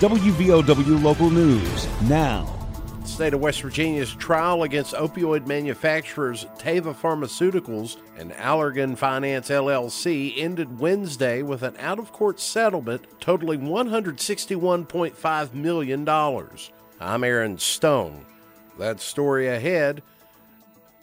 WVOW 0.00 1.02
Local 1.02 1.28
News 1.28 1.86
now. 2.08 2.48
State 3.04 3.34
of 3.34 3.40
West 3.42 3.60
Virginia's 3.60 4.14
trial 4.14 4.62
against 4.62 4.94
opioid 4.94 5.46
manufacturers 5.46 6.46
Teva 6.56 6.96
Pharmaceuticals 6.96 7.98
and 8.16 8.32
Allergan 8.32 8.96
Finance 8.96 9.50
LLC 9.50 10.32
ended 10.38 10.80
Wednesday 10.80 11.42
with 11.42 11.62
an 11.62 11.76
out 11.78 11.98
of 11.98 12.12
court 12.12 12.40
settlement 12.40 13.04
totaling 13.20 13.64
$161.5 13.64 15.52
million. 15.52 16.08
I'm 16.98 17.22
Aaron 17.22 17.58
Stone. 17.58 18.24
That 18.78 19.00
story 19.00 19.48
ahead. 19.48 20.02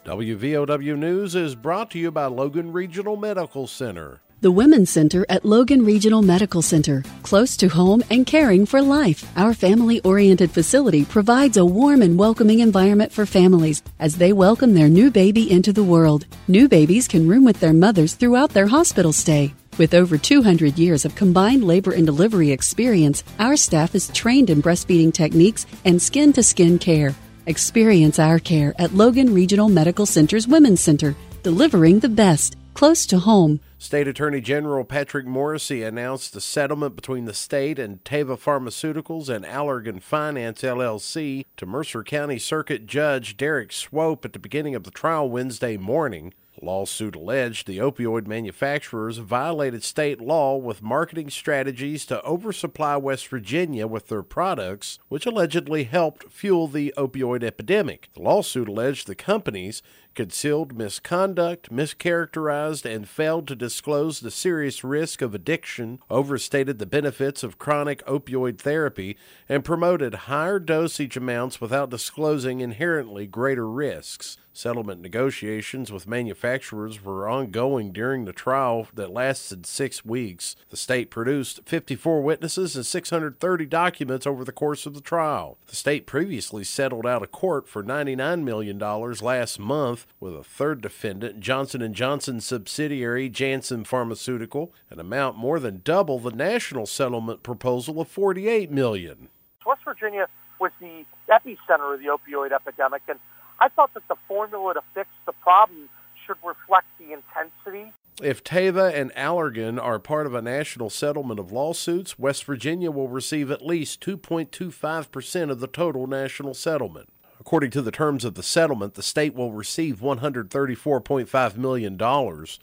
WVOW 0.06 0.98
News 0.98 1.36
is 1.36 1.54
brought 1.54 1.92
to 1.92 2.00
you 2.00 2.10
by 2.10 2.26
Logan 2.26 2.72
Regional 2.72 3.16
Medical 3.16 3.68
Center. 3.68 4.22
The 4.40 4.52
Women's 4.52 4.92
Center 4.92 5.26
at 5.30 5.46
Logan 5.46 5.84
Regional 5.84 6.22
Medical 6.22 6.62
Center, 6.62 7.04
close 7.24 7.58
to 7.58 7.70
home 7.70 8.04
and 8.12 8.24
caring 8.24 8.68
for 8.68 8.84
life. 8.84 9.26
Our 9.36 9.52
family 9.56 10.00
oriented 10.02 10.52
facility 10.52 11.06
provides 11.06 11.58
a 11.58 11.66
warm 11.66 12.04
and 12.04 12.20
welcoming 12.20 12.60
environment 12.60 13.12
for 13.12 13.26
families 13.26 13.82
as 13.98 14.16
they 14.16 14.34
welcome 14.34 14.76
their 14.76 14.90
new 14.90 15.10
baby 15.10 15.50
into 15.50 15.74
the 15.74 15.84
world. 15.84 16.28
New 16.48 16.70
babies 16.70 17.08
can 17.08 17.28
room 17.28 17.46
with 17.46 17.60
their 17.60 17.74
mothers 17.74 18.14
throughout 18.14 18.52
their 18.52 18.68
hospital 18.68 19.12
stay. 19.12 19.56
With 19.80 19.96
over 19.96 20.20
200 20.20 20.78
years 20.78 21.04
of 21.04 21.16
combined 21.16 21.64
labor 21.64 21.94
and 21.94 22.06
delivery 22.06 22.52
experience, 22.52 23.24
our 23.40 23.58
staff 23.58 23.96
is 23.96 24.10
trained 24.10 24.52
in 24.52 24.62
breastfeeding 24.62 25.12
techniques 25.12 25.66
and 25.84 26.00
skin 26.00 26.32
to 26.34 26.44
skin 26.44 26.78
care. 26.78 27.16
Experience 27.48 28.20
our 28.20 28.38
care 28.38 28.76
at 28.78 28.94
Logan 28.94 29.34
Regional 29.34 29.68
Medical 29.68 30.06
Center's 30.06 30.48
Women's 30.48 30.82
Center, 30.82 31.16
delivering 31.42 31.98
the 31.98 32.10
best, 32.10 32.56
close 32.78 33.08
to 33.08 33.18
home. 33.18 33.60
State 33.80 34.08
Attorney 34.08 34.40
General 34.40 34.84
Patrick 34.84 35.26
Morrisey 35.26 35.84
announced 35.84 36.36
a 36.36 36.40
settlement 36.40 36.96
between 36.96 37.26
the 37.26 37.34
state 37.34 37.80
and 37.80 38.04
Teva 38.04 38.38
Pharmaceuticals 38.38 39.30
and 39.30 39.44
Allergan 39.44 40.00
Finance 40.00 40.62
LLC 40.62 41.46
to 41.58 41.66
Mercer 41.66 42.04
County 42.04 42.38
Circuit 42.38 42.86
Judge 42.86 43.36
Derek 43.36 43.72
Swope 43.72 44.26
at 44.26 44.34
the 44.34 44.38
beginning 44.38 44.76
of 44.76 44.84
the 44.84 44.92
trial 44.92 45.28
Wednesday 45.28 45.76
morning. 45.76 46.36
The 46.60 46.66
lawsuit 46.66 47.16
alleged 47.16 47.68
the 47.68 47.78
opioid 47.78 48.26
manufacturers 48.26 49.20
violated 49.20 49.84
state 49.84 50.20
law 50.20 50.56
with 50.56 50.82
marketing 50.82 51.30
strategies 51.30 52.04
to 52.08 52.24
oversupply 52.26 52.96
West 52.98 53.28
Virginia 53.28 53.86
with 53.86 54.08
their 54.08 54.24
products, 54.24 54.98
which 55.08 55.28
allegedly 55.28 55.84
helped 55.84 56.32
fuel 56.32 56.68
the 56.68 56.94
opioid 56.98 57.44
epidemic. 57.44 58.10
The 58.16 58.24
lawsuit 58.24 58.68
alleged 58.68 59.06
the 59.06 59.14
companies 59.14 59.84
concealed 60.18 60.76
misconduct, 60.76 61.72
mischaracterized, 61.72 62.86
and 62.86 63.08
failed 63.08 63.48
to 63.48 63.56
disclose 63.56 64.20
the 64.20 64.32
serious 64.32 64.84
risk 64.84 65.22
of 65.22 65.36
addiction, 65.36 66.00
overstated 66.10 66.80
the 66.80 66.88
benefits 66.88 67.44
of 67.44 67.60
chronic 67.60 68.04
opioid 68.08 68.58
therapy, 68.58 69.16
and 69.48 69.64
promoted 69.64 70.26
higher 70.26 70.58
dosage 70.58 71.16
amounts 71.16 71.62
without 71.62 71.92
disclosing 71.92 72.62
inherently 72.62 73.28
greater 73.28 73.70
risks. 73.70 74.38
Settlement 74.58 75.02
negotiations 75.02 75.92
with 75.92 76.08
manufacturers 76.08 77.04
were 77.04 77.30
ongoing 77.30 77.92
during 77.92 78.26
the 78.26 78.34
trial 78.34 78.88
that 78.96 79.12
lasted 79.12 79.68
six 79.68 80.04
weeks. 80.04 80.56
The 80.72 80.78
state 80.78 81.12
produced 81.12 81.60
54 81.68 82.24
witnesses 82.24 82.76
and 82.76 82.84
630 82.84 83.66
documents 83.68 84.26
over 84.26 84.44
the 84.44 84.52
course 84.52 84.88
of 84.88 84.96
the 84.96 85.02
trial. 85.02 85.60
The 85.68 85.76
state 85.76 86.08
previously 86.08 86.64
settled 86.64 87.06
out 87.06 87.22
of 87.22 87.32
court 87.32 87.68
for 87.68 87.84
$99 87.84 88.42
million 88.42 88.80
last 88.80 89.60
month 89.60 90.07
with 90.20 90.36
a 90.36 90.44
third 90.44 90.82
defendant, 90.82 91.40
Johnson 91.40 91.94
& 91.94 91.96
Johnson 91.96 92.42
subsidiary 92.42 93.30
Janssen 93.30 93.84
Pharmaceutical, 93.84 94.74
an 94.90 95.00
amount 95.00 95.38
more 95.38 95.60
than 95.60 95.82
double 95.84 96.20
the 96.20 96.32
national 96.32 96.86
settlement 96.86 97.44
proposal 97.44 98.02
of 98.02 98.08
48 98.08 98.72
million. 98.72 99.30
West 99.66 99.82
Virginia 99.86 100.28
was 100.60 100.72
the 100.80 101.06
epicenter 101.30 101.94
of 101.94 102.00
the 102.00 102.08
opioid 102.08 102.52
epidemic 102.52 103.02
and 103.08 103.20
I 103.60 103.70
thought 103.70 103.94
that 103.96 104.08
the 104.08 104.16
formula 104.28 104.76
to 104.76 104.82
fix 104.94 105.10
the 105.26 105.34
problem 105.34 105.90
should 106.26 106.38
reflect 106.44 106.88
the 107.00 107.14
intensity. 107.14 107.92
If 108.22 108.44
Teva 108.44 108.94
and 108.94 109.14
Allergan 109.14 109.82
are 109.82 110.00
part 110.00 110.26
of 110.26 110.34
a 110.34 110.42
national 110.42 110.90
settlement 110.90 111.40
of 111.40 111.52
lawsuits, 111.52 112.18
West 112.18 112.46
Virginia 112.46 112.90
will 112.92 113.08
receive 113.08 113.52
at 113.52 113.66
least 113.66 114.02
2.25% 114.02 115.52
of 115.52 115.60
the 115.60 115.68
total 115.68 116.08
national 116.08 116.54
settlement. 116.54 117.10
According 117.48 117.72
to 117.72 117.82
the 117.82 117.92
terms 117.92 118.26
of 118.26 118.34
the 118.34 118.44
settlement, 118.44 118.96
the 118.96 119.02
state 119.02 119.34
will 119.34 119.54
receive 119.54 120.02
$134.5 120.02 121.56
million 121.56 122.02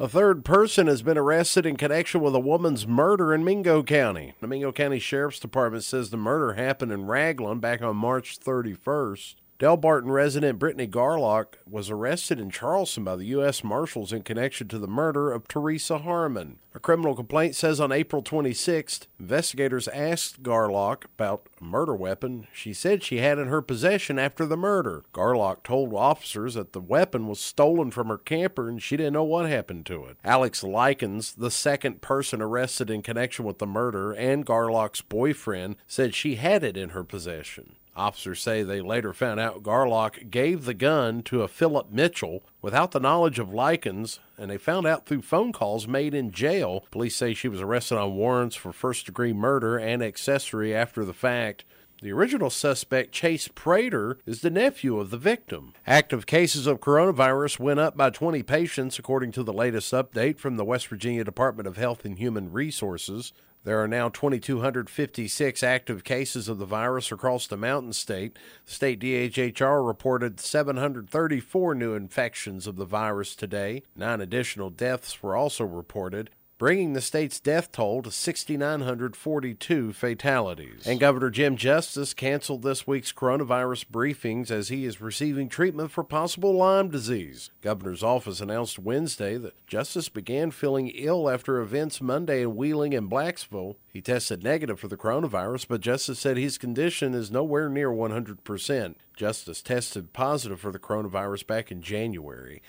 A 0.00 0.08
third 0.08 0.46
person 0.46 0.86
has 0.86 1.02
been 1.02 1.18
arrested 1.18 1.66
in 1.66 1.76
connection 1.76 2.22
with 2.22 2.34
a 2.34 2.40
woman's 2.40 2.86
murder 2.86 3.34
in 3.34 3.44
Mingo 3.44 3.82
County. 3.82 4.32
The 4.40 4.46
Mingo 4.46 4.72
County 4.72 4.98
Sheriff's 4.98 5.38
Department 5.38 5.84
says 5.84 6.08
the 6.08 6.16
murder 6.16 6.54
happened 6.54 6.90
in 6.90 7.04
Ragland 7.04 7.60
back 7.60 7.82
on 7.82 7.96
March 7.96 8.40
31st. 8.40 9.34
Delbarton 9.60 10.10
resident 10.10 10.58
Brittany 10.58 10.86
Garlock 10.86 11.56
was 11.68 11.90
arrested 11.90 12.40
in 12.40 12.48
Charleston 12.48 13.04
by 13.04 13.14
the 13.14 13.26
U.S. 13.26 13.62
Marshals 13.62 14.10
in 14.10 14.22
connection 14.22 14.68
to 14.68 14.78
the 14.78 14.88
murder 14.88 15.30
of 15.30 15.46
Teresa 15.46 15.98
Harmon. 15.98 16.60
A 16.74 16.78
criminal 16.78 17.14
complaint 17.14 17.54
says 17.54 17.78
on 17.78 17.92
April 17.92 18.22
26th, 18.22 19.06
investigators 19.18 19.86
asked 19.88 20.42
Garlock 20.42 21.04
about 21.04 21.46
a 21.60 21.64
murder 21.64 21.94
weapon 21.94 22.46
she 22.54 22.72
said 22.72 23.02
she 23.02 23.18
had 23.18 23.38
in 23.38 23.48
her 23.48 23.60
possession 23.60 24.18
after 24.18 24.46
the 24.46 24.56
murder. 24.56 25.04
Garlock 25.12 25.62
told 25.62 25.92
officers 25.92 26.54
that 26.54 26.72
the 26.72 26.80
weapon 26.80 27.26
was 27.26 27.38
stolen 27.38 27.90
from 27.90 28.08
her 28.08 28.16
camper 28.16 28.66
and 28.66 28.82
she 28.82 28.96
didn't 28.96 29.12
know 29.12 29.24
what 29.24 29.46
happened 29.46 29.84
to 29.84 30.06
it. 30.06 30.16
Alex 30.24 30.64
Likens, 30.64 31.34
the 31.34 31.50
second 31.50 32.00
person 32.00 32.40
arrested 32.40 32.88
in 32.88 33.02
connection 33.02 33.44
with 33.44 33.58
the 33.58 33.66
murder, 33.66 34.12
and 34.12 34.46
Garlock's 34.46 35.02
boyfriend, 35.02 35.76
said 35.86 36.14
she 36.14 36.36
had 36.36 36.64
it 36.64 36.78
in 36.78 36.90
her 36.90 37.04
possession. 37.04 37.76
Officers 37.96 38.40
say 38.40 38.62
they 38.62 38.80
later 38.80 39.12
found 39.12 39.40
out 39.40 39.62
Garlock 39.62 40.30
gave 40.30 40.64
the 40.64 40.74
gun 40.74 41.22
to 41.24 41.42
a 41.42 41.48
Philip 41.48 41.90
Mitchell 41.90 42.42
without 42.62 42.92
the 42.92 43.00
knowledge 43.00 43.38
of 43.38 43.52
Likens, 43.52 44.20
and 44.38 44.50
they 44.50 44.58
found 44.58 44.86
out 44.86 45.06
through 45.06 45.22
phone 45.22 45.52
calls 45.52 45.88
made 45.88 46.14
in 46.14 46.30
jail. 46.30 46.84
Police 46.90 47.16
say 47.16 47.34
she 47.34 47.48
was 47.48 47.60
arrested 47.60 47.98
on 47.98 48.14
warrants 48.14 48.56
for 48.56 48.72
first 48.72 49.06
degree 49.06 49.32
murder 49.32 49.76
and 49.76 50.02
accessory 50.02 50.74
after 50.74 51.04
the 51.04 51.12
fact. 51.12 51.64
The 52.02 52.12
original 52.12 52.48
suspect, 52.48 53.12
Chase 53.12 53.48
Prater, 53.48 54.16
is 54.24 54.40
the 54.40 54.48
nephew 54.48 54.98
of 54.98 55.10
the 55.10 55.18
victim. 55.18 55.74
Active 55.86 56.24
cases 56.24 56.66
of 56.66 56.80
coronavirus 56.80 57.58
went 57.58 57.78
up 57.78 57.94
by 57.94 58.08
20 58.08 58.42
patients, 58.42 58.98
according 58.98 59.32
to 59.32 59.42
the 59.42 59.52
latest 59.52 59.92
update 59.92 60.38
from 60.38 60.56
the 60.56 60.64
West 60.64 60.86
Virginia 60.86 61.24
Department 61.24 61.68
of 61.68 61.76
Health 61.76 62.06
and 62.06 62.16
Human 62.16 62.50
Resources. 62.52 63.34
There 63.62 63.82
are 63.82 63.88
now 63.88 64.08
2,256 64.08 65.62
active 65.62 66.02
cases 66.02 66.48
of 66.48 66.58
the 66.58 66.64
virus 66.64 67.12
across 67.12 67.46
the 67.46 67.58
Mountain 67.58 67.92
State. 67.92 68.38
The 68.64 68.72
state 68.72 69.00
DHHR 69.00 69.86
reported 69.86 70.40
734 70.40 71.74
new 71.74 71.94
infections 71.94 72.66
of 72.66 72.76
the 72.76 72.86
virus 72.86 73.36
today. 73.36 73.82
Nine 73.94 74.22
additional 74.22 74.70
deaths 74.70 75.22
were 75.22 75.36
also 75.36 75.64
reported 75.64 76.30
bringing 76.60 76.92
the 76.92 77.00
state's 77.00 77.40
death 77.40 77.72
toll 77.72 78.02
to 78.02 78.10
6,942 78.10 79.94
fatalities. 79.94 80.86
And 80.86 81.00
Governor 81.00 81.30
Jim 81.30 81.56
Justice 81.56 82.12
canceled 82.12 82.62
this 82.62 82.86
week's 82.86 83.14
coronavirus 83.14 83.86
briefings 83.86 84.50
as 84.50 84.68
he 84.68 84.84
is 84.84 85.00
receiving 85.00 85.48
treatment 85.48 85.90
for 85.90 86.04
possible 86.04 86.52
Lyme 86.52 86.90
disease. 86.90 87.50
Governor's 87.62 88.02
office 88.02 88.42
announced 88.42 88.78
Wednesday 88.78 89.38
that 89.38 89.66
Justice 89.66 90.10
began 90.10 90.50
feeling 90.50 90.88
ill 90.88 91.30
after 91.30 91.62
events 91.62 92.02
Monday 92.02 92.42
in 92.42 92.54
Wheeling 92.54 92.92
and 92.92 93.10
Blacksville. 93.10 93.76
He 93.90 94.02
tested 94.02 94.44
negative 94.44 94.78
for 94.78 94.88
the 94.88 94.98
coronavirus, 94.98 95.66
but 95.66 95.80
Justice 95.80 96.18
said 96.18 96.36
his 96.36 96.58
condition 96.58 97.14
is 97.14 97.30
nowhere 97.30 97.70
near 97.70 97.88
100%. 97.88 98.96
Justice 99.16 99.62
tested 99.62 100.12
positive 100.12 100.60
for 100.60 100.72
the 100.72 100.78
coronavirus 100.78 101.46
back 101.46 101.72
in 101.72 101.80
January. 101.80 102.60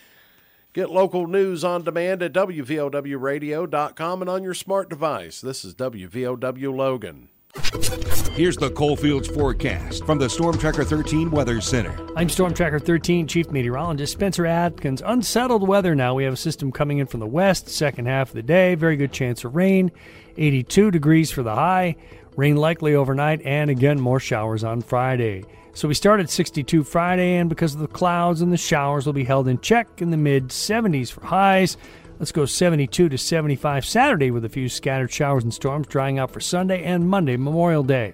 Get 0.73 0.89
local 0.89 1.27
news 1.27 1.65
on 1.65 1.83
demand 1.83 2.23
at 2.23 2.31
WVOWradio.com 2.31 4.21
and 4.21 4.29
on 4.29 4.41
your 4.41 4.53
smart 4.53 4.89
device. 4.89 5.41
This 5.41 5.65
is 5.65 5.75
WVOW 5.75 6.73
Logan. 6.73 7.27
Here's 8.31 8.55
the 8.55 8.71
Coalfields 8.71 9.27
forecast 9.27 10.05
from 10.05 10.17
the 10.17 10.29
Storm 10.29 10.57
Tracker 10.57 10.85
13 10.85 11.29
Weather 11.29 11.59
Center. 11.59 11.93
I'm 12.15 12.29
Storm 12.29 12.53
Tracker 12.53 12.79
13 12.79 13.27
Chief 13.27 13.51
Meteorologist 13.51 14.13
Spencer 14.13 14.45
Atkins. 14.45 15.01
Unsettled 15.05 15.67
weather 15.67 15.93
now. 15.93 16.15
We 16.15 16.23
have 16.23 16.35
a 16.35 16.37
system 16.37 16.71
coming 16.71 16.99
in 16.99 17.07
from 17.07 17.19
the 17.19 17.27
west, 17.27 17.67
second 17.67 18.05
half 18.05 18.29
of 18.29 18.35
the 18.35 18.41
day. 18.41 18.75
Very 18.75 18.95
good 18.95 19.11
chance 19.11 19.43
of 19.43 19.53
rain. 19.57 19.91
82 20.37 20.89
degrees 20.91 21.31
for 21.31 21.43
the 21.43 21.53
high. 21.53 21.97
Rain 22.35 22.55
likely 22.55 22.95
overnight, 22.95 23.41
and 23.43 23.69
again, 23.69 23.99
more 23.99 24.19
showers 24.19 24.63
on 24.63 24.81
Friday. 24.81 25.43
So 25.73 25.87
we 25.87 25.93
start 25.93 26.19
at 26.19 26.29
62 26.29 26.83
Friday, 26.83 27.35
and 27.35 27.49
because 27.49 27.75
of 27.75 27.81
the 27.81 27.87
clouds 27.87 28.41
and 28.41 28.51
the 28.51 28.57
showers, 28.57 29.05
will 29.05 29.13
be 29.13 29.23
held 29.23 29.47
in 29.47 29.59
check 29.59 30.01
in 30.01 30.11
the 30.11 30.17
mid 30.17 30.49
70s 30.49 31.11
for 31.11 31.25
highs. 31.25 31.77
Let's 32.19 32.31
go 32.31 32.45
72 32.45 33.09
to 33.09 33.17
75 33.17 33.85
Saturday 33.85 34.31
with 34.31 34.45
a 34.45 34.49
few 34.49 34.69
scattered 34.69 35.11
showers 35.11 35.43
and 35.43 35.53
storms 35.53 35.87
drying 35.87 36.19
out 36.19 36.31
for 36.31 36.39
Sunday 36.39 36.83
and 36.83 37.09
Monday, 37.09 37.35
Memorial 37.37 37.83
Day. 37.83 38.13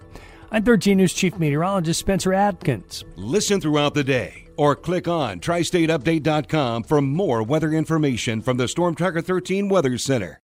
I'm 0.49 0.63
13 0.63 0.97
News 0.97 1.13
Chief 1.13 1.37
Meteorologist 1.37 1.99
Spencer 1.99 2.33
Atkins. 2.33 3.03
Listen 3.17 3.59
throughout 3.59 3.93
the 3.93 4.03
day 4.03 4.47
or 4.55 4.75
click 4.75 5.07
on 5.07 5.39
tristateupdate.com 5.39 6.83
for 6.83 7.01
more 7.01 7.43
weather 7.43 7.71
information 7.71 8.41
from 8.41 8.57
the 8.57 8.67
Storm 8.67 8.95
Tracker 8.95 9.21
13 9.21 9.67
Weather 9.67 9.97
Center. 9.97 10.35